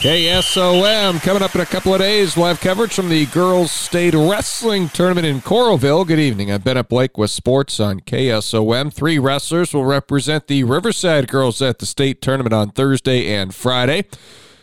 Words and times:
KSOM 0.00 1.20
coming 1.20 1.42
up 1.42 1.54
in 1.54 1.60
a 1.60 1.66
couple 1.66 1.92
of 1.92 2.00
days. 2.00 2.38
Live 2.38 2.58
coverage 2.58 2.94
from 2.94 3.10
the 3.10 3.26
Girls 3.26 3.70
State 3.70 4.14
Wrestling 4.14 4.88
Tournament 4.88 5.26
in 5.26 5.42
Coralville. 5.42 6.06
Good 6.06 6.18
evening. 6.18 6.50
I'm 6.50 6.62
Bennett 6.62 6.88
Blake 6.88 7.18
with 7.18 7.30
sports 7.30 7.78
on 7.78 8.00
KSOM. 8.00 8.90
Three 8.94 9.18
wrestlers 9.18 9.74
will 9.74 9.84
represent 9.84 10.46
the 10.46 10.64
Riverside 10.64 11.28
girls 11.28 11.60
at 11.60 11.80
the 11.80 11.84
state 11.84 12.22
tournament 12.22 12.54
on 12.54 12.70
Thursday 12.70 13.30
and 13.30 13.54
Friday. 13.54 14.06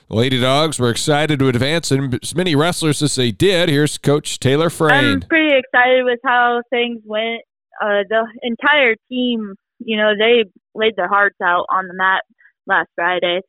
The 0.10 0.16
Lady 0.16 0.42
Dogs 0.42 0.80
were 0.80 0.90
excited 0.90 1.38
to 1.38 1.50
advance 1.50 1.92
in 1.92 2.18
as 2.20 2.34
many 2.34 2.56
wrestlers 2.56 3.04
as 3.04 3.14
they 3.14 3.30
did. 3.30 3.70
Here's 3.70 4.00
Coach 4.00 4.40
Taylor 4.40 4.72
Frayne. 4.72 5.06
I'm 5.06 5.22
pretty 5.22 5.56
excited 5.56 6.04
with 6.04 6.20
how 6.26 6.64
things 6.72 7.04
went. 7.06 7.44
Uh, 7.80 8.02
the 8.10 8.26
entire 8.42 8.96
team, 9.08 9.54
you 9.78 9.98
know, 9.98 10.14
they 10.18 10.46
laid 10.74 10.96
their 10.96 11.08
hearts 11.08 11.38
out 11.44 11.68
on 11.72 11.88
the 11.88 11.94
mat 11.94 12.24
last 12.66 12.90
Friday 12.96 13.42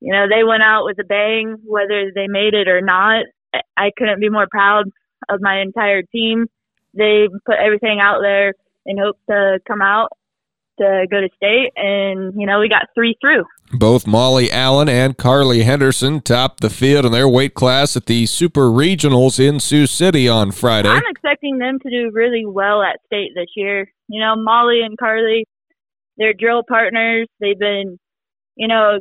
you 0.00 0.12
know, 0.12 0.26
they 0.28 0.44
went 0.44 0.62
out 0.62 0.84
with 0.84 0.98
a 0.98 1.04
bang, 1.04 1.56
whether 1.64 2.10
they 2.14 2.26
made 2.28 2.54
it 2.54 2.68
or 2.68 2.80
not. 2.80 3.24
I 3.76 3.90
couldn't 3.96 4.20
be 4.20 4.28
more 4.28 4.46
proud 4.50 4.86
of 5.28 5.40
my 5.40 5.60
entire 5.60 6.02
team. 6.02 6.46
They 6.94 7.28
put 7.44 7.56
everything 7.56 8.00
out 8.00 8.20
there 8.20 8.52
in 8.84 8.98
hopes 8.98 9.20
to 9.28 9.58
come 9.66 9.82
out 9.82 10.08
to 10.78 11.06
go 11.10 11.20
to 11.20 11.28
state, 11.36 11.72
and 11.76 12.34
you 12.38 12.46
know 12.46 12.60
we 12.60 12.68
got 12.68 12.86
three 12.94 13.16
through. 13.20 13.44
Both 13.72 14.06
Molly 14.06 14.50
Allen 14.52 14.88
and 14.88 15.16
Carly 15.16 15.62
Henderson 15.62 16.20
topped 16.20 16.60
the 16.60 16.70
field 16.70 17.04
in 17.04 17.12
their 17.12 17.28
weight 17.28 17.54
class 17.54 17.96
at 17.96 18.06
the 18.06 18.26
Super 18.26 18.68
Regionals 18.68 19.40
in 19.40 19.58
Sioux 19.58 19.86
City 19.86 20.28
on 20.28 20.52
Friday. 20.52 20.88
I'm 20.88 21.02
expecting 21.08 21.58
them 21.58 21.78
to 21.80 21.90
do 21.90 22.10
really 22.12 22.46
well 22.46 22.82
at 22.82 23.00
state 23.06 23.32
this 23.34 23.48
year. 23.56 23.90
You 24.08 24.20
know, 24.20 24.34
Molly 24.36 24.82
and 24.82 24.96
Carly, 24.98 25.46
they're 26.16 26.34
drill 26.34 26.62
partners. 26.68 27.26
They've 27.40 27.58
been, 27.58 27.98
you 28.54 28.68
know, 28.68 29.00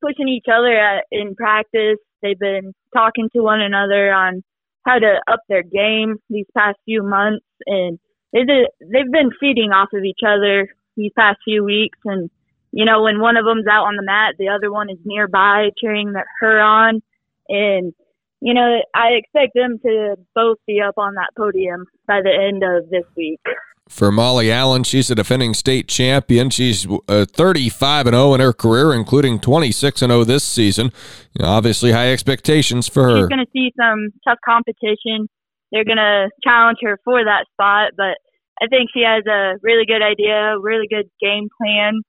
pushing 0.00 0.28
each 0.28 0.46
other 0.52 0.78
at, 0.78 1.04
in 1.10 1.34
practice. 1.34 1.98
They've 2.22 2.38
been 2.38 2.72
talking 2.94 3.28
to 3.34 3.42
one 3.42 3.60
another 3.60 4.12
on 4.12 4.42
how 4.86 4.98
to 4.98 5.20
up 5.30 5.40
their 5.48 5.62
game 5.62 6.16
these 6.30 6.46
past 6.56 6.78
few 6.84 7.02
months, 7.02 7.44
and 7.66 7.98
they 8.32 8.40
they've 8.80 9.12
been 9.12 9.30
feeding 9.38 9.70
off 9.70 9.88
of 9.92 10.04
each 10.04 10.20
other 10.26 10.68
these 10.96 11.12
past 11.16 11.38
few 11.44 11.64
weeks. 11.64 11.98
And 12.04 12.30
you 12.72 12.84
know, 12.84 13.02
when 13.02 13.20
one 13.20 13.36
of 13.36 13.44
them's 13.44 13.66
out 13.66 13.84
on 13.84 13.96
the 13.96 14.02
mat, 14.02 14.34
the 14.38 14.48
other 14.48 14.70
one 14.70 14.90
is 14.90 14.98
nearby 15.04 15.70
cheering 15.78 16.12
that 16.12 16.26
her 16.40 16.60
on, 16.60 17.02
and 17.48 17.92
you 18.40 18.54
know, 18.54 18.82
I 18.94 19.08
expect 19.12 19.54
them 19.54 19.78
to 19.84 20.16
both 20.34 20.58
be 20.66 20.80
up 20.80 20.94
on 20.96 21.14
that 21.14 21.30
podium 21.36 21.86
by 22.06 22.20
the 22.22 22.32
end 22.32 22.62
of 22.62 22.88
this 22.90 23.04
week 23.16 23.40
for 23.88 24.12
Molly 24.12 24.50
Allen. 24.52 24.84
She's 24.84 25.10
a 25.10 25.14
defending 25.14 25.54
state 25.54 25.88
champion. 25.88 26.50
She's 26.50 26.86
uh, 27.08 27.26
35 27.26 28.06
and 28.06 28.14
0 28.14 28.34
in 28.34 28.40
her 28.40 28.52
career, 28.52 28.92
including 28.94 29.40
26 29.40 30.02
and 30.02 30.10
0 30.10 30.24
this 30.24 30.44
season. 30.44 30.92
You 31.34 31.44
know, 31.44 31.48
obviously, 31.48 31.92
high 31.92 32.12
expectations 32.12 32.88
for 32.88 33.04
her. 33.04 33.18
She's 33.18 33.28
going 33.28 33.44
to 33.44 33.50
see 33.52 33.72
some 33.76 34.10
tough 34.26 34.38
competition. 34.44 35.28
They're 35.72 35.84
going 35.84 35.98
to 35.98 36.30
challenge 36.42 36.78
her 36.82 36.98
for 37.04 37.24
that 37.24 37.46
spot, 37.52 37.92
but 37.96 38.16
I 38.60 38.66
think 38.68 38.90
she 38.92 39.02
has 39.02 39.24
a 39.26 39.58
really 39.62 39.84
good 39.86 40.02
idea, 40.02 40.54
really 40.60 40.86
good 40.88 41.08
game 41.20 41.48
plan 41.60 42.00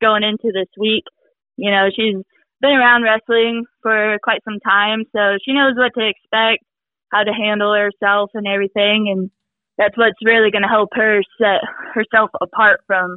going 0.00 0.22
into 0.22 0.52
this 0.52 0.68
week. 0.78 1.04
You 1.56 1.70
know, 1.70 1.88
she's 1.94 2.16
been 2.60 2.72
around 2.72 3.02
wrestling 3.02 3.64
for 3.82 4.18
quite 4.22 4.42
some 4.44 4.58
time, 4.60 5.04
so 5.14 5.38
she 5.44 5.52
knows 5.52 5.74
what 5.76 5.92
to 5.94 6.08
expect, 6.08 6.64
how 7.12 7.22
to 7.22 7.32
handle 7.32 7.72
herself 7.72 8.30
and 8.34 8.46
everything, 8.46 9.06
and 9.08 9.30
that's 9.78 9.96
what's 9.96 10.18
really 10.24 10.50
going 10.50 10.62
to 10.62 10.68
help 10.68 10.90
her 10.94 11.20
set 11.38 11.60
herself 11.94 12.30
apart 12.40 12.80
from 12.86 13.16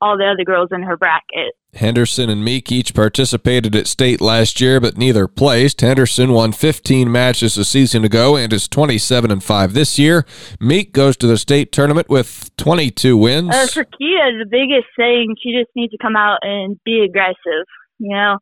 all 0.00 0.16
the 0.16 0.24
other 0.24 0.44
girls 0.44 0.68
in 0.72 0.82
her 0.82 0.96
bracket. 0.96 1.54
Henderson 1.74 2.30
and 2.30 2.42
Meek 2.42 2.72
each 2.72 2.94
participated 2.94 3.76
at 3.76 3.86
state 3.86 4.20
last 4.20 4.60
year, 4.60 4.80
but 4.80 4.96
neither 4.96 5.28
placed. 5.28 5.80
Henderson 5.80 6.32
won 6.32 6.52
15 6.52 7.10
matches 7.10 7.58
a 7.58 7.64
season 7.64 8.04
ago 8.04 8.36
and 8.36 8.52
is 8.52 8.68
27 8.68 9.30
and 9.30 9.44
5 9.44 9.74
this 9.74 9.98
year. 9.98 10.24
Meek 10.60 10.92
goes 10.92 11.16
to 11.18 11.26
the 11.26 11.36
state 11.36 11.72
tournament 11.72 12.08
with 12.08 12.50
22 12.56 13.16
wins. 13.16 13.54
Uh, 13.54 13.66
for 13.66 13.84
Kia, 13.84 14.38
the 14.38 14.46
biggest 14.50 14.88
thing, 14.96 15.34
she 15.42 15.52
just 15.52 15.70
needs 15.76 15.92
to 15.92 15.98
come 15.98 16.16
out 16.16 16.38
and 16.42 16.78
be 16.84 17.04
aggressive. 17.06 17.66
You 17.98 18.14
know, 18.14 18.38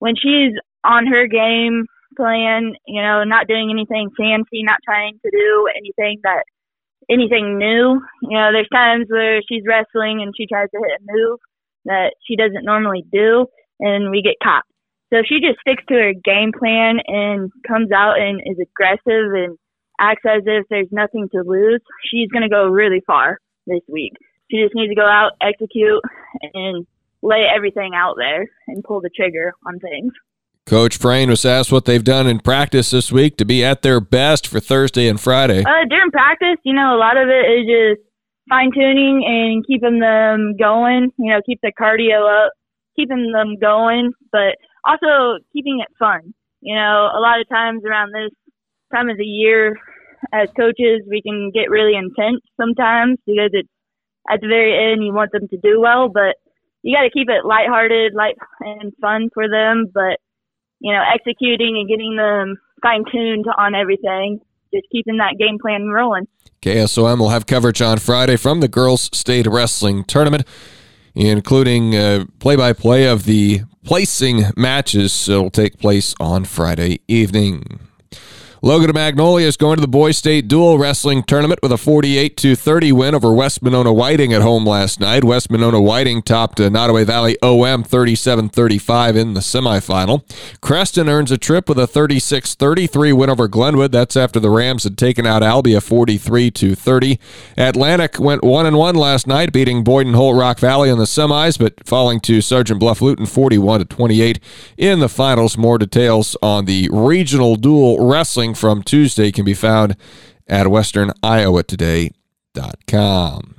when 0.00 0.14
she's 0.16 0.52
on 0.84 1.06
her 1.06 1.26
game 1.26 1.86
plan, 2.16 2.74
you 2.86 3.02
know, 3.02 3.24
not 3.24 3.48
doing 3.48 3.70
anything 3.70 4.10
fancy, 4.16 4.62
not 4.62 4.78
trying 4.84 5.18
to 5.24 5.30
do 5.30 5.68
anything 5.74 6.20
that 6.22 6.44
anything 7.10 7.58
new. 7.58 8.00
You 8.22 8.38
know, 8.38 8.52
there's 8.52 8.68
times 8.72 9.06
where 9.08 9.40
she's 9.48 9.62
wrestling 9.66 10.22
and 10.22 10.32
she 10.36 10.46
tries 10.46 10.70
to 10.70 10.78
hit 10.78 11.00
a 11.00 11.12
move 11.12 11.38
that 11.84 12.14
she 12.26 12.36
doesn't 12.36 12.64
normally 12.64 13.04
do, 13.12 13.46
and 13.80 14.10
we 14.10 14.22
get 14.22 14.36
caught. 14.42 14.64
So 15.12 15.22
she 15.26 15.40
just 15.40 15.60
sticks 15.60 15.84
to 15.88 15.94
her 15.94 16.12
game 16.12 16.52
plan 16.58 16.98
and 17.06 17.52
comes 17.68 17.92
out 17.92 18.18
and 18.18 18.40
is 18.44 18.58
aggressive 18.58 19.32
and 19.32 19.58
acts 20.00 20.22
as 20.26 20.42
if 20.46 20.66
there's 20.70 20.88
nothing 20.90 21.28
to 21.32 21.42
lose. 21.46 21.80
She's 22.10 22.28
going 22.30 22.42
to 22.42 22.48
go 22.48 22.66
really 22.66 23.02
far 23.06 23.38
this 23.66 23.82
week. 23.88 24.12
She 24.50 24.62
just 24.62 24.74
needs 24.74 24.90
to 24.90 24.96
go 24.96 25.06
out, 25.06 25.32
execute, 25.40 26.02
and 26.54 26.86
lay 27.22 27.46
everything 27.54 27.92
out 27.94 28.16
there 28.18 28.46
and 28.66 28.82
pull 28.82 29.00
the 29.00 29.10
trigger 29.14 29.52
on 29.66 29.78
things. 29.78 30.12
Coach 30.66 30.96
Frayne 30.96 31.28
was 31.28 31.44
asked 31.44 31.70
what 31.70 31.84
they've 31.84 32.02
done 32.02 32.26
in 32.26 32.38
practice 32.38 32.90
this 32.90 33.12
week 33.12 33.36
to 33.36 33.44
be 33.44 33.62
at 33.62 33.82
their 33.82 34.00
best 34.00 34.46
for 34.46 34.60
Thursday 34.60 35.08
and 35.08 35.20
Friday. 35.20 35.60
Uh, 35.60 35.84
during 35.90 36.10
practice, 36.10 36.56
you 36.64 36.72
know, 36.72 36.96
a 36.96 36.98
lot 36.98 37.18
of 37.18 37.28
it 37.28 37.44
is 37.52 37.66
just 37.68 38.08
fine 38.48 38.70
tuning 38.72 39.24
and 39.26 39.66
keeping 39.66 40.00
them 40.00 40.56
going. 40.58 41.12
You 41.18 41.32
know, 41.32 41.40
keep 41.44 41.60
the 41.62 41.70
cardio 41.78 42.46
up, 42.46 42.52
keeping 42.96 43.30
them 43.32 43.56
going, 43.60 44.12
but 44.32 44.56
also 44.86 45.38
keeping 45.52 45.80
it 45.80 45.92
fun. 45.98 46.32
You 46.62 46.74
know, 46.74 47.10
a 47.12 47.20
lot 47.20 47.40
of 47.40 47.48
times 47.50 47.82
around 47.84 48.12
this 48.14 48.32
time 48.90 49.10
of 49.10 49.18
the 49.18 49.24
year, 49.24 49.76
as 50.32 50.48
coaches, 50.56 51.02
we 51.06 51.20
can 51.20 51.50
get 51.52 51.68
really 51.68 51.94
intense 51.94 52.40
sometimes 52.58 53.18
because 53.26 53.50
it's 53.52 53.68
at 54.30 54.40
the 54.40 54.48
very 54.48 54.92
end 54.92 55.04
you 55.04 55.12
want 55.12 55.30
them 55.32 55.46
to 55.48 55.58
do 55.58 55.78
well, 55.78 56.08
but 56.08 56.36
you 56.82 56.96
got 56.96 57.02
to 57.02 57.10
keep 57.10 57.28
it 57.28 57.44
lighthearted, 57.44 58.14
light 58.14 58.36
and 58.60 58.92
fun 59.02 59.28
for 59.34 59.48
them, 59.48 59.86
but 59.92 60.16
you 60.80 60.92
know, 60.92 61.02
executing 61.14 61.78
and 61.78 61.88
getting 61.88 62.16
them 62.16 62.56
fine 62.82 63.04
tuned 63.10 63.46
on 63.58 63.74
everything. 63.74 64.40
Just 64.72 64.86
keeping 64.90 65.18
that 65.18 65.36
game 65.38 65.58
plan 65.60 65.88
rolling. 65.88 66.26
KSOM 66.62 67.18
will 67.18 67.28
have 67.28 67.46
coverage 67.46 67.80
on 67.80 67.98
Friday 67.98 68.36
from 68.36 68.60
the 68.60 68.68
Girls 68.68 69.08
State 69.16 69.46
Wrestling 69.46 70.04
Tournament, 70.04 70.46
including 71.14 71.92
play 72.38 72.56
by 72.56 72.72
play 72.72 73.06
of 73.06 73.24
the 73.24 73.60
placing 73.84 74.44
matches 74.56 75.28
will 75.28 75.50
take 75.50 75.78
place 75.78 76.14
on 76.18 76.44
Friday 76.44 77.00
evening. 77.06 77.80
Logan 78.64 78.92
Magnolia 78.94 79.46
is 79.46 79.58
going 79.58 79.76
to 79.76 79.82
the 79.82 79.86
Boys 79.86 80.16
State 80.16 80.48
Dual 80.48 80.78
Wrestling 80.78 81.22
Tournament 81.22 81.60
with 81.62 81.70
a 81.70 81.76
48 81.76 82.40
30 82.40 82.92
win 82.92 83.14
over 83.14 83.30
West 83.30 83.62
Monona 83.62 83.92
Whiting 83.92 84.32
at 84.32 84.40
home 84.40 84.64
last 84.64 85.00
night. 85.00 85.22
West 85.22 85.50
Monona 85.50 85.82
Whiting 85.82 86.22
topped 86.22 86.58
uh, 86.58 86.70
Nodaway 86.70 87.04
Valley 87.04 87.36
OM 87.42 87.84
37 87.84 88.48
35 88.48 89.16
in 89.16 89.34
the 89.34 89.40
semifinal. 89.40 90.22
Creston 90.62 91.10
earns 91.10 91.30
a 91.30 91.36
trip 91.36 91.68
with 91.68 91.78
a 91.78 91.86
36 91.86 92.54
33 92.54 93.12
win 93.12 93.28
over 93.28 93.48
Glenwood. 93.48 93.92
That's 93.92 94.16
after 94.16 94.40
the 94.40 94.48
Rams 94.48 94.84
had 94.84 94.96
taken 94.96 95.26
out 95.26 95.42
Albia 95.42 95.82
43 95.82 96.48
30. 96.74 97.20
Atlantic 97.58 98.18
went 98.18 98.42
1 98.42 98.74
1 98.74 98.94
last 98.94 99.26
night, 99.26 99.52
beating 99.52 99.84
Boyden 99.84 100.14
Hull 100.14 100.32
Rock 100.32 100.58
Valley 100.58 100.88
in 100.88 100.96
the 100.96 101.04
semis, 101.04 101.58
but 101.58 101.86
falling 101.86 102.18
to 102.20 102.40
Sergeant 102.40 102.80
Bluff 102.80 103.02
Luton 103.02 103.26
41 103.26 103.84
28 103.84 104.40
in 104.78 105.00
the 105.00 105.10
finals. 105.10 105.58
More 105.58 105.76
details 105.76 106.34
on 106.40 106.64
the 106.64 106.88
regional 106.90 107.56
dual 107.56 108.08
wrestling 108.08 108.53
from 108.54 108.82
Tuesday 108.82 109.32
can 109.32 109.44
be 109.44 109.54
found 109.54 109.96
at 110.46 110.66
westerniowatoday.com. 110.66 113.54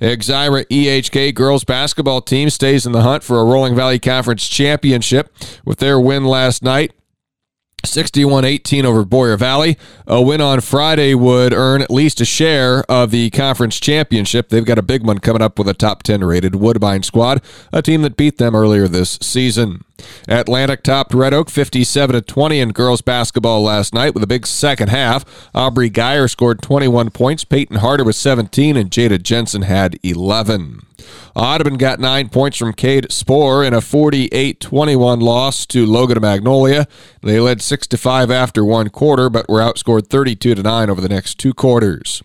Exira 0.00 0.64
EHK 0.66 1.34
girls 1.34 1.64
basketball 1.64 2.22
team 2.22 2.50
stays 2.50 2.86
in 2.86 2.92
the 2.92 3.02
hunt 3.02 3.24
for 3.24 3.40
a 3.40 3.44
Rolling 3.44 3.74
Valley 3.74 3.98
Conference 3.98 4.46
championship 4.48 5.34
with 5.64 5.78
their 5.78 5.98
win 5.98 6.24
last 6.24 6.62
night 6.62 6.92
61 7.84 8.44
18 8.44 8.84
over 8.84 9.04
Boyer 9.04 9.36
Valley. 9.36 9.76
A 10.06 10.22
win 10.22 10.40
on 10.40 10.60
Friday 10.60 11.14
would 11.14 11.52
earn 11.52 11.82
at 11.82 11.90
least 11.90 12.20
a 12.20 12.24
share 12.24 12.84
of 12.90 13.10
the 13.10 13.30
conference 13.30 13.78
championship. 13.78 14.48
They've 14.48 14.64
got 14.64 14.78
a 14.78 14.82
big 14.82 15.04
one 15.04 15.18
coming 15.18 15.42
up 15.42 15.58
with 15.58 15.68
a 15.68 15.74
top 15.74 16.02
10 16.02 16.24
rated 16.24 16.56
Woodbine 16.56 17.02
squad, 17.02 17.42
a 17.72 17.82
team 17.82 18.02
that 18.02 18.16
beat 18.16 18.38
them 18.38 18.54
earlier 18.54 18.88
this 18.88 19.18
season. 19.22 19.84
Atlantic 20.28 20.82
topped 20.82 21.14
Red 21.14 21.34
Oak 21.34 21.50
57 21.50 22.14
to 22.14 22.20
20 22.20 22.60
in 22.60 22.72
girls 22.72 23.00
basketball 23.00 23.62
last 23.62 23.94
night 23.94 24.14
with 24.14 24.22
a 24.22 24.26
big 24.26 24.46
second 24.46 24.88
half. 24.88 25.24
Aubrey 25.54 25.90
Geyer 25.90 26.28
scored 26.28 26.62
21 26.62 27.10
points, 27.10 27.44
Peyton 27.44 27.78
Harder 27.78 28.04
was 28.04 28.16
17, 28.16 28.76
and 28.76 28.90
Jada 28.90 29.22
Jensen 29.22 29.62
had 29.62 29.98
11. 30.02 30.82
Audubon 31.34 31.76
got 31.76 32.00
nine 32.00 32.28
points 32.28 32.56
from 32.56 32.72
Cade 32.72 33.10
Spore 33.12 33.64
in 33.64 33.72
a 33.72 33.80
48 33.80 34.60
21 34.60 35.20
loss 35.20 35.66
to 35.66 35.86
Logan 35.86 36.20
Magnolia. 36.20 36.86
They 37.22 37.40
led 37.40 37.62
6 37.62 37.86
to 37.88 37.96
5 37.96 38.30
after 38.30 38.64
one 38.64 38.88
quarter, 38.88 39.30
but 39.30 39.48
were 39.48 39.60
outscored 39.60 40.08
32 40.08 40.56
to 40.56 40.62
9 40.62 40.90
over 40.90 41.00
the 41.00 41.08
next 41.08 41.38
two 41.38 41.54
quarters. 41.54 42.22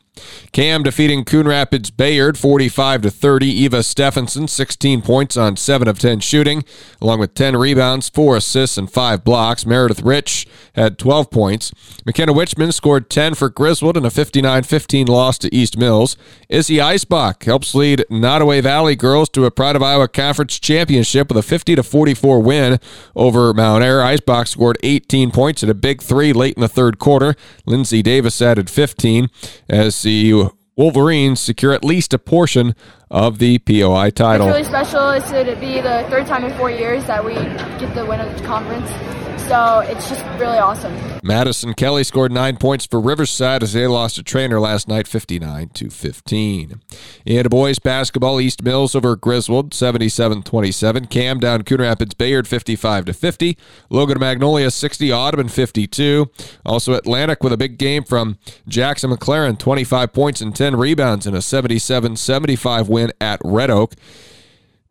Cam 0.52 0.84
defeating 0.84 1.26
Coon 1.26 1.48
Rapids 1.48 1.90
Bayard 1.90 2.38
45 2.38 3.02
to 3.04 3.12
30. 3.12 3.48
Eva 3.48 3.82
Stephenson 3.84 4.48
16 4.48 5.02
points 5.02 5.36
on 5.36 5.58
7 5.58 5.88
of 5.88 5.98
10 5.98 6.20
shooting, 6.20 6.64
along 7.02 7.20
with 7.20 7.34
10 7.34 7.56
rebounds, 7.56 8.10
4 8.10 8.38
assists 8.38 8.78
and 8.78 8.92
5 8.92 9.24
blocks. 9.24 9.66
Meredith 9.66 10.02
Rich 10.02 10.48
had 10.76 10.98
12 11.00 11.32
points. 11.32 11.72
McKenna 12.06 12.34
Witchman 12.34 12.74
scored 12.74 13.10
10 13.10 13.34
for 13.36 13.50
Griswold 13.50 13.98
in 13.98 14.06
a 14.06 14.10
59-15 14.10 15.08
loss 15.08 15.38
to 15.40 15.54
East 15.54 15.78
Mills. 15.78 16.16
Izzy 16.50 16.78
Eisbach 16.78 17.44
helps 17.44 17.74
lead 17.74 18.06
Nodaway 18.12 18.62
Valley 18.62 18.96
girls 18.96 19.30
to 19.30 19.46
a 19.46 19.52
Pride 19.52 19.76
of 19.76 19.84
Iowa 19.84 20.08
Conference 20.08 20.60
championship 20.60 21.30
with 21.30 21.38
a 21.38 21.44
50 21.44 21.76
to 21.76 21.84
44 21.84 22.40
win 22.40 22.80
over 23.16 23.54
Mount 23.54 23.84
Ayr. 23.84 24.00
Eisbach 24.00 24.48
scored 24.48 24.78
18 24.84 25.32
points 25.32 25.64
at 25.64 25.70
a 25.70 25.74
big 25.74 26.02
3 26.02 26.34
late 26.34 26.56
in 26.56 26.62
the 26.62 26.68
third 26.68 27.00
quarter. 27.00 27.36
Lindsey 27.66 28.02
Davis 28.02 28.42
added 28.42 28.70
15 28.70 29.30
as 29.70 30.03
the 30.04 30.50
Wolverines 30.76 31.40
secure 31.40 31.74
at 31.74 31.84
least 31.84 32.14
a 32.14 32.20
portion 32.20 32.76
of 33.14 33.38
the 33.38 33.60
POI 33.60 34.10
title. 34.10 34.48
It's 34.48 34.56
really 34.56 34.64
special. 34.64 35.12
It's 35.12 35.30
to 35.30 35.56
be 35.62 35.80
the 35.80 36.06
third 36.10 36.26
time 36.26 36.44
in 36.44 36.58
four 36.58 36.72
years 36.72 37.06
that 37.06 37.24
we 37.24 37.36
get 37.36 37.94
the 37.94 38.06
win 38.06 38.20
of 38.20 38.36
the 38.38 38.44
conference. 38.44 38.90
So 39.48 39.80
it's 39.80 40.10
just 40.10 40.24
really 40.40 40.58
awesome. 40.58 40.98
Madison 41.22 41.74
Kelly 41.74 42.04
scored 42.04 42.32
nine 42.32 42.56
points 42.56 42.86
for 42.86 43.00
Riverside 43.00 43.62
as 43.62 43.74
they 43.74 43.88
lost 43.88 44.18
a 44.18 44.24
Treynor 44.24 44.62
last 44.62 44.88
night, 44.88 45.06
59 45.06 45.70
to 45.70 45.90
15. 45.90 46.82
In 47.26 47.48
boys 47.50 47.78
basketball, 47.78 48.40
East 48.40 48.64
Mills 48.64 48.96
over 48.96 49.16
Griswold, 49.18 49.74
77 49.74 50.44
27. 50.44 51.08
Cam 51.08 51.40
down 51.40 51.64
Coon 51.64 51.82
Rapids 51.82 52.14
Bayard, 52.14 52.48
55 52.48 53.06
to 53.06 53.14
50. 53.14 53.58
Logan 53.90 54.20
Magnolia, 54.20 54.72
60. 54.72 55.12
Audubon, 55.12 55.50
52. 55.50 56.32
Also 56.66 56.94
Atlantic 56.94 57.44
with 57.44 57.52
a 57.52 57.58
big 57.58 57.78
game 57.78 58.04
from 58.04 58.38
Jackson 58.68 59.12
McLaren, 59.12 59.60
25 59.60 60.14
points 60.14 60.40
and 60.40 60.56
10 60.56 60.78
rebounds 60.78 61.28
in 61.28 61.36
a 61.36 61.42
77 61.42 62.16
75 62.16 62.88
win 63.04 63.14
at 63.22 63.40
Red 63.44 63.70
Oak. 63.70 63.94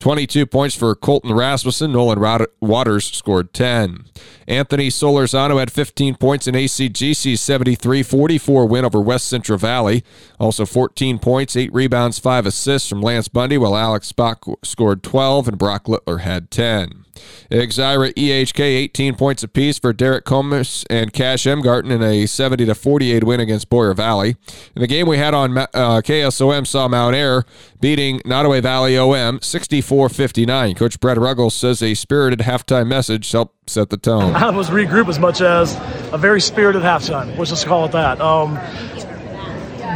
22 0.01 0.47
points 0.47 0.75
for 0.75 0.97
Colton 0.97 1.33
Rasmussen. 1.33 1.93
Nolan 1.93 2.47
Waters 2.61 3.07
scored 3.07 3.53
10. 3.53 4.07
Anthony 4.49 4.89
Solorzano 4.89 5.61
had 5.61 5.71
15 5.71 6.17
points 6.17 6.49
in 6.49 6.57
ACGC's 6.57 7.41
73 7.41 8.03
44 8.03 8.67
win 8.67 8.85
over 8.85 9.01
West 9.01 9.29
Central 9.29 9.59
Valley. 9.59 10.03
Also 10.41 10.67
14 10.67 11.21
points, 11.21 11.55
8 11.55 11.73
rebounds, 11.73 12.19
5 12.19 12.47
assists 12.47 12.89
from 12.89 13.01
Lance 13.01 13.29
Bundy, 13.29 13.57
while 13.57 13.77
Alex 13.77 14.11
Spock 14.11 14.57
scored 14.65 15.05
12 15.05 15.47
and 15.47 15.59
Brock 15.59 15.87
Littler 15.87 16.19
had 16.19 16.51
10. 16.51 17.02
Exira 17.51 18.13
EHK 18.15 18.61
18 18.61 19.15
points 19.15 19.43
apiece 19.43 19.79
for 19.79 19.93
Derek 19.93 20.25
Comus 20.25 20.85
and 20.89 21.13
Cash 21.13 21.45
Emgarten 21.45 21.91
in 21.91 22.03
a 22.03 22.27
70 22.27 22.67
to 22.67 22.75
48 22.75 23.25
win 23.25 23.41
against 23.41 23.69
Boyer 23.69 23.95
Valley. 23.95 24.37
In 24.75 24.81
the 24.81 24.87
game 24.87 25.07
we 25.07 25.19
had 25.19 25.35
on 25.35 25.57
uh, 25.59 25.67
KSOM 25.75 26.67
saw 26.67 26.89
Mount 26.89 27.15
Ayr 27.15 27.45
beating 27.81 28.21
Nodaway 28.21 28.63
Valley 28.63 28.97
OM 28.97 29.39
64-59. 29.41 30.77
Coach 30.77 31.01
Brett 31.01 31.19
Ruggles 31.19 31.55
says 31.55 31.83
a 31.83 31.95
spirited 31.95 32.41
halftime 32.41 32.87
message 32.87 33.31
helped 33.31 33.71
set 33.71 33.91
the 33.91 33.97
tone. 33.97 34.35
I 34.35 34.51
was 34.51 34.71
regroup 34.71 35.09
as 35.09 35.19
much 35.19 35.41
as 35.41 35.75
a 36.13 36.19
very 36.19 36.41
spirited 36.41 36.83
halftime. 36.83 37.37
Let's 37.37 37.51
just 37.51 37.67
call 37.67 37.85
it 37.85 37.93
that. 37.93 38.21
Um, 38.21 38.59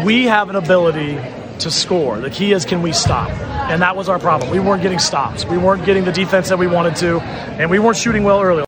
we 0.04 0.24
have 0.24 0.50
an 0.50 0.56
ability 0.56 1.18
to 1.60 1.70
score. 1.70 2.18
The 2.20 2.30
key 2.30 2.52
is 2.52 2.64
can 2.64 2.82
we 2.82 2.92
stop? 2.92 3.30
And 3.70 3.80
that 3.82 3.96
was 3.96 4.08
our 4.08 4.18
problem. 4.18 4.50
We 4.50 4.60
weren't 4.60 4.82
getting 4.82 4.98
stops. 4.98 5.44
We 5.44 5.58
weren't 5.58 5.84
getting 5.84 6.04
the 6.04 6.12
defense 6.12 6.48
that 6.48 6.58
we 6.58 6.66
wanted 6.66 6.96
to, 6.96 7.20
and 7.20 7.70
we 7.70 7.78
weren't 7.78 7.96
shooting 7.96 8.24
well 8.24 8.40
early. 8.42 8.64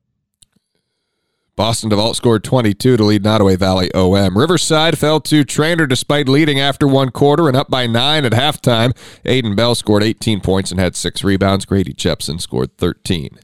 Boston 1.58 1.90
DeVault 1.90 2.14
scored 2.14 2.44
22 2.44 2.96
to 2.96 3.02
lead 3.02 3.24
Nodaway 3.24 3.58
Valley 3.58 3.92
OM. 3.92 4.38
Riverside 4.38 4.96
fell 4.96 5.20
to 5.22 5.44
Treynor 5.44 5.88
despite 5.88 6.28
leading 6.28 6.60
after 6.60 6.86
one 6.86 7.10
quarter 7.10 7.48
and 7.48 7.56
up 7.56 7.68
by 7.68 7.88
nine 7.88 8.24
at 8.24 8.30
halftime. 8.30 8.96
Aiden 9.24 9.56
Bell 9.56 9.74
scored 9.74 10.04
18 10.04 10.40
points 10.40 10.70
and 10.70 10.78
had 10.78 10.94
six 10.94 11.24
rebounds. 11.24 11.64
Grady 11.64 11.92
Jepson 11.92 12.38
scored 12.38 12.76
13. 12.78 13.40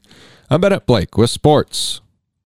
I'm 0.49 0.61
Bennett 0.61 0.85
Blake 0.85 1.17
with 1.17 1.29
sports. 1.29 1.99